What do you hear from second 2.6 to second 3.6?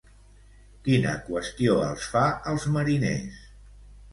mariners?